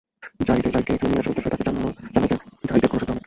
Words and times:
যারীদকে 0.47 0.91
এখানে 0.93 1.09
নিয়ে 1.09 1.21
আসার 1.21 1.31
উদ্দেশ্যও 1.31 1.51
তাকে 1.53 1.63
জানায় 1.67 1.93
যে, 2.15 2.35
যারীদের 2.65 2.89
কন্যা 2.89 2.99
সন্তান 3.01 3.07
অনেক। 3.07 3.19